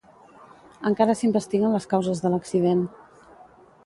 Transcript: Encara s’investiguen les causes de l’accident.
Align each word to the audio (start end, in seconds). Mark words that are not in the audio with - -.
Encara 0.89 1.15
s’investiguen 1.19 1.75
les 1.75 1.85
causes 1.91 2.21
de 2.23 2.31
l’accident. 2.37 2.81